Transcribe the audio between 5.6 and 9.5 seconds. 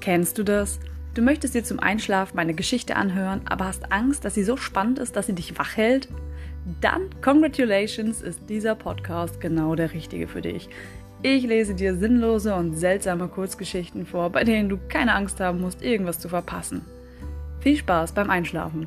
hält? Dann, congratulations, ist dieser Podcast